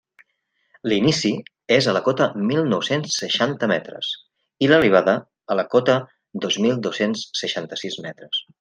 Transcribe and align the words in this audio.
L'inici 0.91 1.31
és 1.75 1.89
a 1.89 1.93
la 1.97 2.01
cota 2.07 2.27
mil 2.51 2.63
nou-cents 2.71 3.17
seixanta 3.23 3.69
metres, 3.73 4.09
i 4.65 4.71
l'arribada, 4.73 5.15
a 5.53 5.59
la 5.61 5.67
cota 5.77 5.99
dos 6.47 6.59
mil 6.67 6.83
dos-cents 6.89 7.29
seixanta-sis 7.43 8.01
metres. 8.09 8.45